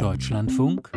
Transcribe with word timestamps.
Deutschlandfunk 0.00 0.90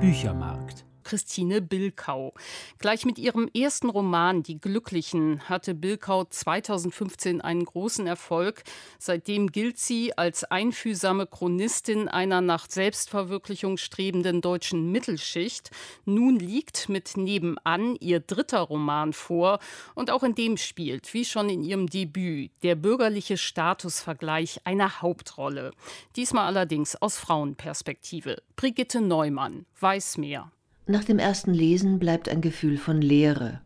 Büchermarkt 0.00 0.86
Christine 1.14 1.62
Bilkau. 1.62 2.34
Gleich 2.80 3.04
mit 3.04 3.20
ihrem 3.20 3.48
ersten 3.54 3.88
Roman 3.88 4.42
Die 4.42 4.58
Glücklichen 4.58 5.48
hatte 5.48 5.72
Bilkau 5.72 6.24
2015 6.24 7.40
einen 7.40 7.64
großen 7.64 8.08
Erfolg. 8.08 8.64
Seitdem 8.98 9.52
gilt 9.52 9.78
sie 9.78 10.18
als 10.18 10.42
einfühlsame 10.42 11.28
Chronistin 11.28 12.08
einer 12.08 12.40
nach 12.40 12.68
Selbstverwirklichung 12.68 13.76
strebenden 13.76 14.40
deutschen 14.40 14.90
Mittelschicht. 14.90 15.70
Nun 16.04 16.36
liegt 16.36 16.88
mit 16.88 17.16
Nebenan 17.16 17.94
ihr 18.00 18.18
dritter 18.18 18.62
Roman 18.62 19.12
vor 19.12 19.60
und 19.94 20.10
auch 20.10 20.24
in 20.24 20.34
dem 20.34 20.56
spielt, 20.56 21.14
wie 21.14 21.24
schon 21.24 21.48
in 21.48 21.62
ihrem 21.62 21.86
Debüt, 21.88 22.50
der 22.64 22.74
bürgerliche 22.74 23.36
Statusvergleich 23.36 24.62
eine 24.64 25.00
Hauptrolle. 25.00 25.70
Diesmal 26.16 26.46
allerdings 26.46 26.96
aus 26.96 27.18
Frauenperspektive. 27.18 28.42
Brigitte 28.56 29.00
Neumann 29.00 29.64
weiß 29.78 30.18
mehr. 30.18 30.50
Nach 30.86 31.02
dem 31.02 31.18
ersten 31.18 31.54
Lesen 31.54 31.98
bleibt 31.98 32.28
ein 32.28 32.42
Gefühl 32.42 32.76
von 32.76 33.00
Leere. 33.00 33.62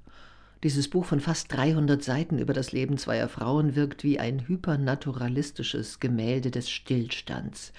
Dieses 0.62 0.86
Buch 0.86 1.04
von 1.04 1.18
fast 1.18 1.52
300 1.52 2.00
Seiten 2.00 2.38
über 2.38 2.52
das 2.52 2.70
Leben 2.70 2.96
zweier 2.96 3.28
Frauen 3.28 3.74
wirkt 3.74 4.04
wie 4.04 4.20
ein 4.20 4.46
hypernaturalistisches 4.46 5.98
Gemälde 5.98 6.52
des 6.52 6.70
Stillstands. 6.70 7.72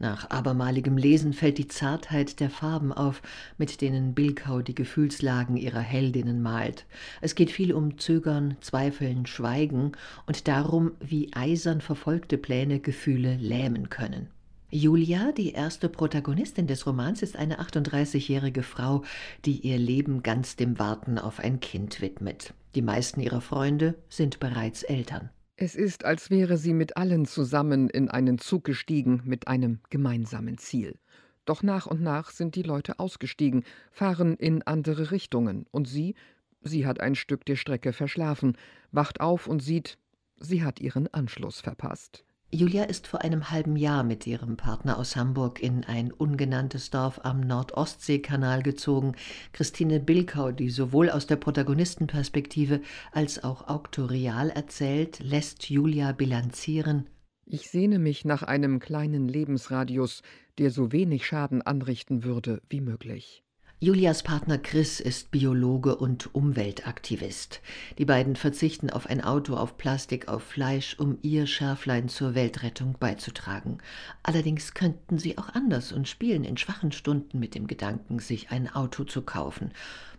Nach 0.00 0.30
abermaligem 0.30 0.96
Lesen 0.96 1.32
fällt 1.32 1.58
die 1.58 1.68
Zartheit 1.68 2.40
der 2.40 2.50
Farben 2.50 2.92
auf, 2.92 3.22
mit 3.56 3.80
denen 3.82 4.14
Bilkau 4.14 4.62
die 4.62 4.74
Gefühlslagen 4.74 5.56
ihrer 5.56 5.78
Heldinnen 5.78 6.42
malt. 6.42 6.84
Es 7.20 7.36
geht 7.36 7.52
viel 7.52 7.72
um 7.72 7.98
Zögern, 7.98 8.56
Zweifeln, 8.62 9.26
Schweigen 9.26 9.92
und 10.26 10.48
darum, 10.48 10.90
wie 10.98 11.32
eisern 11.34 11.80
verfolgte 11.80 12.36
Pläne 12.36 12.80
Gefühle 12.80 13.36
lähmen 13.36 13.90
können. 13.90 14.26
Julia, 14.74 15.32
die 15.32 15.52
erste 15.52 15.90
Protagonistin 15.90 16.66
des 16.66 16.86
Romans, 16.86 17.20
ist 17.20 17.36
eine 17.36 17.60
38-jährige 17.60 18.62
Frau, 18.62 19.02
die 19.44 19.58
ihr 19.58 19.76
Leben 19.76 20.22
ganz 20.22 20.56
dem 20.56 20.78
Warten 20.78 21.18
auf 21.18 21.40
ein 21.40 21.60
Kind 21.60 22.00
widmet. 22.00 22.54
Die 22.74 22.80
meisten 22.80 23.20
ihrer 23.20 23.42
Freunde 23.42 23.96
sind 24.08 24.40
bereits 24.40 24.82
Eltern. 24.82 25.28
Es 25.56 25.74
ist, 25.74 26.06
als 26.06 26.30
wäre 26.30 26.56
sie 26.56 26.72
mit 26.72 26.96
allen 26.96 27.26
zusammen 27.26 27.90
in 27.90 28.08
einen 28.08 28.38
Zug 28.38 28.64
gestiegen 28.64 29.20
mit 29.26 29.46
einem 29.46 29.80
gemeinsamen 29.90 30.56
Ziel. 30.56 30.98
Doch 31.44 31.62
nach 31.62 31.86
und 31.86 32.00
nach 32.00 32.30
sind 32.30 32.54
die 32.54 32.62
Leute 32.62 32.98
ausgestiegen, 32.98 33.64
fahren 33.90 34.36
in 34.36 34.62
andere 34.62 35.10
Richtungen, 35.10 35.66
und 35.70 35.86
sie, 35.86 36.14
sie 36.62 36.86
hat 36.86 36.98
ein 36.98 37.14
Stück 37.14 37.44
der 37.44 37.56
Strecke 37.56 37.92
verschlafen, 37.92 38.56
wacht 38.90 39.20
auf 39.20 39.48
und 39.48 39.60
sieht, 39.60 39.98
sie 40.40 40.64
hat 40.64 40.80
ihren 40.80 41.12
Anschluss 41.12 41.60
verpasst. 41.60 42.24
Julia 42.54 42.84
ist 42.84 43.06
vor 43.06 43.22
einem 43.22 43.50
halben 43.50 43.76
Jahr 43.76 44.04
mit 44.04 44.26
ihrem 44.26 44.58
Partner 44.58 44.98
aus 44.98 45.16
Hamburg 45.16 45.62
in 45.62 45.84
ein 45.84 46.12
ungenanntes 46.12 46.90
Dorf 46.90 47.18
am 47.24 47.40
Nordostseekanal 47.40 48.62
gezogen. 48.62 49.14
Christine 49.54 50.00
Bilkau, 50.00 50.52
die 50.52 50.68
sowohl 50.68 51.08
aus 51.08 51.26
der 51.26 51.36
Protagonistenperspektive 51.36 52.82
als 53.10 53.42
auch 53.42 53.68
auktorial 53.68 54.50
erzählt, 54.50 55.18
lässt 55.20 55.70
Julia 55.70 56.12
bilanzieren. 56.12 57.08
Ich 57.46 57.70
sehne 57.70 57.98
mich 57.98 58.26
nach 58.26 58.42
einem 58.42 58.80
kleinen 58.80 59.28
Lebensradius, 59.28 60.22
der 60.58 60.70
so 60.70 60.92
wenig 60.92 61.26
Schaden 61.26 61.62
anrichten 61.62 62.22
würde 62.22 62.60
wie 62.68 62.82
möglich. 62.82 63.42
Julias 63.84 64.22
Partner 64.22 64.58
Chris 64.58 65.00
ist 65.00 65.32
Biologe 65.32 65.96
und 65.96 66.32
Umweltaktivist. 66.36 67.60
Die 67.98 68.04
beiden 68.04 68.36
verzichten 68.36 68.90
auf 68.90 69.08
ein 69.08 69.20
Auto, 69.20 69.56
auf 69.56 69.76
Plastik, 69.76 70.28
auf 70.28 70.44
Fleisch, 70.44 70.96
um 71.00 71.18
ihr 71.22 71.48
Schärflein 71.48 72.08
zur 72.08 72.36
Weltrettung 72.36 72.94
beizutragen. 73.00 73.78
Allerdings 74.22 74.74
könnten 74.74 75.18
sie 75.18 75.36
auch 75.36 75.48
anders 75.48 75.90
und 75.90 76.06
spielen 76.06 76.44
in 76.44 76.56
schwachen 76.58 76.92
Stunden 76.92 77.40
mit 77.40 77.56
dem 77.56 77.66
Gedanken, 77.66 78.20
sich 78.20 78.52
ein 78.52 78.72
Auto 78.72 79.02
zu 79.02 79.22
kaufen. 79.22 79.72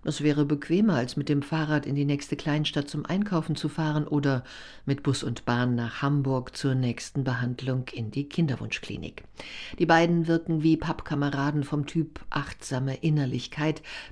Das 0.03 0.19
wäre 0.19 0.43
bequemer, 0.43 0.95
als 0.95 1.15
mit 1.15 1.29
dem 1.29 1.41
Fahrrad 1.41 1.85
in 1.85 1.95
die 1.95 2.03
nächste 2.03 2.35
Kleinstadt 2.35 2.89
zum 2.89 3.05
Einkaufen 3.05 3.55
zu 3.55 3.69
fahren 3.69 4.05
oder 4.05 4.43
mit 4.85 5.01
Bus 5.01 5.23
und 5.23 5.45
Bahn 5.45 5.75
nach 5.75 6.01
Hamburg 6.01 6.57
zur 6.57 6.75
nächsten 6.75 7.23
Behandlung 7.23 7.85
in 7.93 8.11
die 8.11 8.27
Kinderwunschklinik. 8.27 9.23
Die 9.79 9.85
beiden 9.85 10.27
wirken 10.27 10.61
wie 10.61 10.75
Pappkameraden 10.75 11.63
vom 11.63 11.85
Typ 11.85 12.19
achtsame 12.29 12.95
Innerlichkeit, 12.95 13.52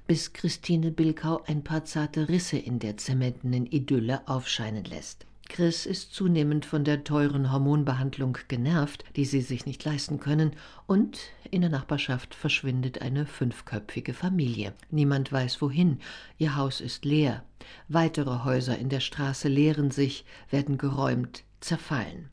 bis 0.07 0.33
Christine 0.33 0.91
Bilkau 0.91 1.41
ein 1.47 1.63
paar 1.63 1.85
zarte 1.85 2.29
Risse 2.29 2.57
in 2.57 2.79
der 2.79 2.97
zementenen 2.97 3.65
Idylle 3.65 4.27
aufscheinen 4.27 4.83
lässt. 4.83 5.25
Chris 5.51 5.85
ist 5.85 6.13
zunehmend 6.13 6.63
von 6.65 6.85
der 6.85 7.03
teuren 7.03 7.51
Hormonbehandlung 7.51 8.37
genervt, 8.47 9.03
die 9.17 9.25
sie 9.25 9.41
sich 9.41 9.65
nicht 9.65 9.83
leisten 9.83 10.21
können, 10.21 10.53
und 10.87 11.19
in 11.49 11.59
der 11.59 11.69
Nachbarschaft 11.69 12.33
verschwindet 12.35 13.01
eine 13.01 13.25
fünfköpfige 13.25 14.13
Familie. 14.13 14.73
Niemand 14.91 15.29
weiß 15.29 15.61
wohin, 15.61 15.99
ihr 16.37 16.55
Haus 16.55 16.79
ist 16.79 17.03
leer. 17.03 17.43
Weitere 17.89 18.45
Häuser 18.45 18.77
in 18.77 18.87
der 18.87 19.01
Straße 19.01 19.49
leeren 19.49 19.91
sich, 19.91 20.23
werden 20.49 20.77
geräumt, 20.77 21.43
zerfallen. 21.59 22.29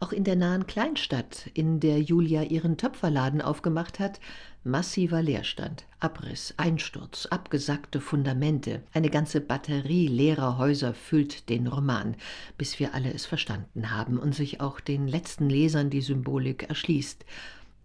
Auch 0.00 0.12
in 0.12 0.24
der 0.24 0.36
nahen 0.36 0.66
Kleinstadt, 0.66 1.50
in 1.54 1.80
der 1.80 2.00
Julia 2.00 2.42
ihren 2.42 2.76
Töpferladen 2.76 3.40
aufgemacht 3.40 3.98
hat, 3.98 4.20
Massiver 4.64 5.22
Leerstand, 5.22 5.84
Abriss, 6.00 6.52
Einsturz, 6.56 7.26
abgesackte 7.26 8.00
Fundamente, 8.00 8.82
eine 8.92 9.10
ganze 9.10 9.40
Batterie 9.40 10.08
leerer 10.08 10.58
Häuser 10.58 10.92
füllt 10.92 11.48
den 11.48 11.68
Roman, 11.68 12.16
bis 12.58 12.80
wir 12.80 12.92
alle 12.92 13.12
es 13.12 13.26
verstanden 13.26 13.92
haben 13.92 14.18
und 14.18 14.34
sich 14.34 14.60
auch 14.60 14.80
den 14.80 15.06
letzten 15.06 15.48
Lesern 15.48 15.88
die 15.88 16.00
Symbolik 16.00 16.64
erschließt. 16.68 17.24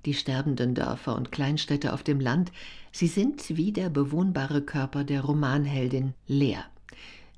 Die 0.05 0.15
sterbenden 0.15 0.73
Dörfer 0.73 1.15
und 1.15 1.31
Kleinstädte 1.31 1.93
auf 1.93 2.01
dem 2.01 2.19
Land, 2.19 2.51
sie 2.91 3.07
sind 3.07 3.55
wie 3.55 3.71
der 3.71 3.89
bewohnbare 3.89 4.63
Körper 4.63 5.03
der 5.03 5.21
Romanheldin 5.21 6.15
leer. 6.25 6.65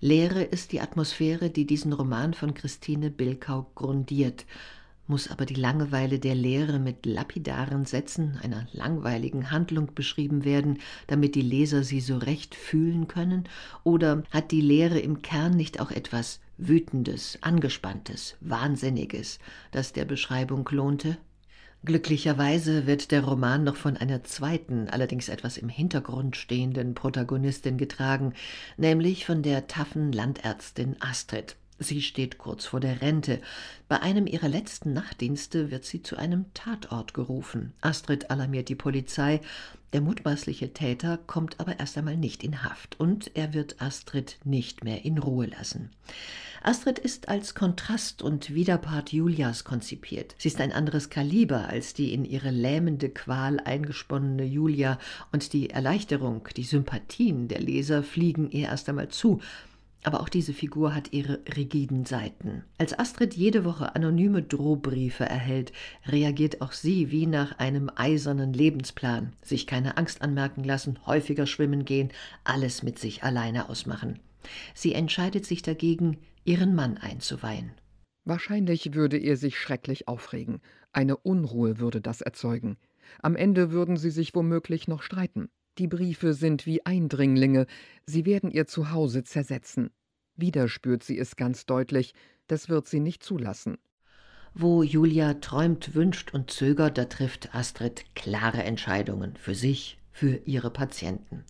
Leere 0.04 0.44
ist 0.44 0.74
die 0.74 0.82
Atmosphäre, 0.82 1.50
die 1.50 1.66
diesen 1.66 1.94
Roman 1.94 2.34
von 2.34 2.54
Christine 2.54 3.10
Bilkau 3.10 3.68
grundiert 3.74 4.46
muss 5.08 5.30
aber 5.30 5.46
die 5.46 5.56
Langeweile 5.56 6.20
der 6.20 6.36
Lehre 6.36 6.80
mit 6.80 7.06
lapidaren 7.06 7.86
Sätzen 7.86 8.40
einer 8.42 8.68
langweiligen 8.72 9.52
Handlung 9.52 9.94
beschrieben 9.94 10.46
werden, 10.46 10.80
damit 11.08 11.36
die 11.36 11.42
Leser 11.42 11.84
sie 11.84 12.00
so 12.00 12.18
recht 12.18 12.56
fühlen 12.56 13.08
können? 13.08 13.44
Oder 13.84 14.24
hat 14.32 14.52
die 14.52 14.62
Lehre 14.62 15.00
im 15.00 15.22
Kern 15.22 15.56
nicht 15.56 15.80
auch 15.80 15.92
etwas 15.92 16.40
Wütendes, 16.58 17.38
Angespanntes, 17.42 18.38
Wahnsinniges, 18.40 19.40
das 19.72 19.92
der 19.92 20.06
Beschreibung 20.06 20.68
lohnte? 20.72 21.18
Glücklicherweise 21.86 22.88
wird 22.88 23.12
der 23.12 23.26
Roman 23.26 23.66
noch 23.66 23.76
von 23.76 23.98
einer 23.98 24.24
zweiten, 24.24 24.88
allerdings 24.88 25.28
etwas 25.28 25.58
im 25.58 25.68
Hintergrund 25.68 26.38
stehenden 26.38 26.94
Protagonistin 26.96 27.78
getragen, 27.78 28.34
nämlich 28.78 29.26
von 29.26 29.44
der 29.44 29.68
taffen 29.68 30.14
Landärztin 30.14 30.96
Astrid. 31.02 31.58
Sie 31.84 32.02
steht 32.02 32.38
kurz 32.38 32.66
vor 32.66 32.80
der 32.80 33.02
Rente. 33.02 33.42
Bei 33.88 34.02
einem 34.02 34.26
ihrer 34.26 34.48
letzten 34.48 34.94
Nachtdienste 34.94 35.70
wird 35.70 35.84
sie 35.84 36.02
zu 36.02 36.16
einem 36.18 36.46
Tatort 36.54 37.14
gerufen. 37.14 37.74
Astrid 37.82 38.32
alarmiert 38.32 38.70
die 38.70 38.76
Polizei. 38.76 39.42
Der 39.92 40.02
mutmaßliche 40.02 40.74
Täter 40.74 41.20
kommt 41.28 41.60
aber 41.60 41.80
erst 41.80 41.98
einmal 41.98 42.18
nicht 42.18 42.44
in 42.44 42.64
Haft 42.64 43.00
und 43.00 43.36
er 43.36 43.54
wird 43.54 43.82
Astrid 43.82 44.38
nicht 44.44 44.84
mehr 44.84 45.06
in 45.06 45.20
Ruhe 45.20 45.46
lassen. 45.46 45.92
Astrid 46.64 46.98
ist 46.98 47.28
als 47.28 47.56
Kontrast 47.56 48.22
und 48.22 48.54
Widerpart 48.54 49.12
Julias 49.12 49.66
konzipiert. 49.66 50.34
Sie 50.38 50.48
ist 50.48 50.62
ein 50.62 50.72
anderes 50.72 51.10
Kaliber 51.10 51.68
als 51.68 51.94
die 51.94 52.14
in 52.14 52.24
ihre 52.24 52.52
lähmende 52.52 53.10
Qual 53.10 53.60
eingesponnene 53.60 54.46
Julia 54.46 54.98
und 55.34 55.52
die 55.52 55.72
Erleichterung, 55.72 56.48
die 56.56 56.64
Sympathien 56.64 57.50
der 57.50 57.60
Leser 57.60 58.02
fliegen 58.02 58.50
ihr 58.50 58.70
erst 58.70 58.88
einmal 58.88 59.10
zu. 59.10 59.42
Aber 60.04 60.20
auch 60.20 60.30
diese 60.30 60.54
Figur 60.54 60.94
hat 60.94 61.14
ihre 61.14 61.40
rigiden 61.56 62.06
Seiten. 62.06 62.64
Als 62.78 62.98
Astrid 62.98 63.36
jede 63.36 63.64
Woche 63.64 63.96
anonyme 63.96 64.44
Drohbriefe 64.44 65.24
erhält, 65.24 65.72
reagiert 66.06 66.62
auch 66.62 66.74
sie 66.74 67.10
wie 67.10 67.26
nach 67.26 67.58
einem 67.58 67.90
eisernen 67.96 68.54
Lebensplan. 68.54 69.34
Sich 69.42 69.66
keine 69.66 69.98
Angst 69.98 70.22
anmerken 70.22 70.64
lassen, 70.64 71.00
häufiger 71.06 71.48
schwimmen 71.48 71.86
gehen, 71.86 72.10
alles 72.44 72.84
mit 72.84 73.00
sich 73.00 73.24
alleine 73.24 73.70
ausmachen. 73.70 74.20
Sie 74.74 74.94
entscheidet 74.94 75.46
sich 75.46 75.62
dagegen, 75.62 76.18
ihren 76.44 76.76
Mann 76.76 76.98
einzuweihen. 76.98 77.72
Wahrscheinlich 78.26 78.94
würde 78.94 79.18
er 79.18 79.38
sich 79.38 79.58
schrecklich 79.58 80.08
aufregen. 80.08 80.62
Eine 80.92 81.18
Unruhe 81.18 81.80
würde 81.80 82.02
das 82.02 82.22
erzeugen. 82.22 82.78
Am 83.22 83.36
Ende 83.36 83.72
würden 83.72 83.98
sie 83.98 84.12
sich 84.12 84.36
womöglich 84.36 84.88
noch 84.88 85.02
streiten. 85.02 85.50
Die 85.78 85.88
Briefe 85.88 86.34
sind 86.34 86.66
wie 86.66 86.86
Eindringlinge, 86.86 87.66
sie 88.06 88.26
werden 88.26 88.52
ihr 88.52 88.68
Zuhause 88.68 89.24
zersetzen. 89.24 89.90
Wieder 90.36 90.68
spürt 90.68 91.04
sie 91.04 91.20
es 91.20 91.36
ganz 91.36 91.66
deutlich, 91.66 92.14
das 92.48 92.70
wird 92.70 92.88
sie 92.88 93.00
nicht 93.00 93.24
zulassen. 93.24 93.78
Wo 94.54 94.84
Julia 94.84 95.36
träumt, 95.36 95.96
wünscht 95.96 96.34
und 96.34 96.52
zögert, 96.52 96.98
da 96.98 97.06
trifft 97.06 97.56
Astrid 97.56 98.06
klare 98.16 98.64
Entscheidungen 98.64 99.36
für 99.36 99.56
sich, 99.56 99.98
für 100.12 100.36
ihre 100.46 100.70
Patienten. 100.70 101.44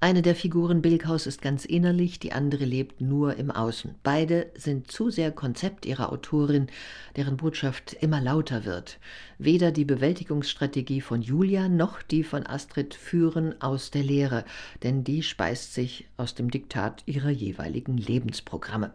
Eine 0.00 0.22
der 0.22 0.36
Figuren 0.36 0.80
Bilkhaus 0.80 1.26
ist 1.26 1.42
ganz 1.42 1.64
innerlich, 1.64 2.20
die 2.20 2.30
andere 2.30 2.64
lebt 2.64 3.00
nur 3.00 3.34
im 3.34 3.50
Außen. 3.50 3.96
Beide 4.04 4.46
sind 4.54 4.92
zu 4.92 5.10
sehr 5.10 5.32
Konzept 5.32 5.86
ihrer 5.86 6.12
Autorin, 6.12 6.68
deren 7.16 7.36
Botschaft 7.36 7.94
immer 7.94 8.20
lauter 8.20 8.64
wird. 8.64 9.00
Weder 9.38 9.72
die 9.72 9.84
Bewältigungsstrategie 9.84 11.00
von 11.00 11.20
Julia 11.20 11.68
noch 11.68 12.00
die 12.00 12.22
von 12.22 12.46
Astrid 12.46 12.94
führen 12.94 13.60
aus 13.60 13.90
der 13.90 14.04
Lehre, 14.04 14.44
denn 14.84 15.02
die 15.02 15.24
speist 15.24 15.74
sich 15.74 16.06
aus 16.16 16.36
dem 16.36 16.48
Diktat 16.48 17.02
ihrer 17.06 17.30
jeweiligen 17.30 17.98
Lebensprogramme. 17.98 18.94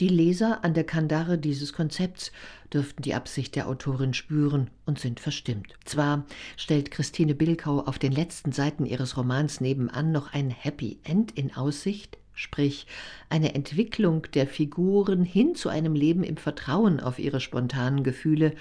Die 0.00 0.08
Leser 0.08 0.64
an 0.64 0.72
der 0.72 0.84
Kandare 0.84 1.36
dieses 1.36 1.74
Konzepts 1.74 2.32
dürften 2.72 3.02
die 3.02 3.12
Absicht 3.12 3.54
der 3.54 3.68
Autorin 3.68 4.14
spüren 4.14 4.70
und 4.86 4.98
sind 4.98 5.20
verstimmt. 5.20 5.74
Zwar 5.84 6.24
stellt 6.56 6.90
Christine 6.90 7.34
Bilkau 7.34 7.80
auf 7.80 7.98
den 7.98 8.12
letzten 8.12 8.52
Seiten 8.52 8.86
ihres 8.86 9.18
Romans 9.18 9.60
nebenan 9.60 10.10
noch 10.10 10.32
ein 10.32 10.48
Happy 10.48 10.98
End 11.04 11.32
in 11.32 11.54
Aussicht, 11.54 12.16
sprich 12.32 12.86
eine 13.28 13.54
Entwicklung 13.54 14.22
der 14.32 14.46
Figuren 14.46 15.22
hin 15.22 15.54
zu 15.54 15.68
einem 15.68 15.94
Leben 15.94 16.24
im 16.24 16.38
Vertrauen 16.38 17.00
auf 17.00 17.18
ihre 17.18 17.40
spontanen 17.40 18.02
Gefühle, 18.02 18.54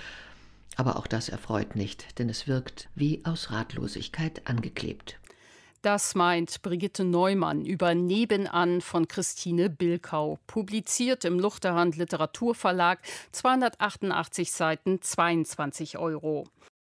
aber 0.75 0.97
auch 0.97 1.07
das 1.07 1.29
erfreut 1.29 1.73
nicht, 1.73 2.19
denn 2.19 2.27
es 2.27 2.49
wirkt 2.49 2.89
wie 2.95 3.21
aus 3.23 3.49
Ratlosigkeit 3.49 4.41
angeklebt. 4.45 5.18
Das 5.81 6.13
meint 6.13 6.61
Brigitte 6.61 7.05
Neumann 7.05 7.63
über 7.63 7.95
Nebenan 7.95 8.81
von 8.81 9.07
Christine 9.07 9.69
Bilkau, 9.69 10.37
publiziert 10.45 11.23
im 11.23 11.39
Luchterhand 11.39 11.95
Literaturverlag, 11.95 12.99
288 13.31 14.51
Seiten, 14.51 15.01
22 15.01 15.97
Euro. 15.97 16.43